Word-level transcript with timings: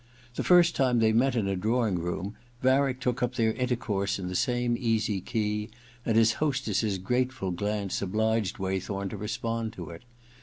The 0.33 0.43
first 0.43 0.75
time 0.75 0.97
they 0.97 1.13
met 1.13 1.35
in 1.35 1.47
a 1.47 1.55
drawing 1.55 1.93
room, 1.99 2.35
Varick 2.63 2.99
took 2.99 3.21
up 3.21 3.35
their 3.35 3.53
intercourse 3.53 4.17
in 4.17 4.29
the 4.29 4.35
same 4.35 4.75
easy 4.75 5.21
key, 5.21 5.69
and 6.03 6.17
his 6.17 6.33
hostesses 6.41 6.97
grateful 6.97 7.51
glance 7.51 8.01
obliged 8.01 8.57
Waythorn 8.57 9.09
to 9.09 9.17
respond 9.17 9.73
to 9.73 9.91
it. 9.91 10.01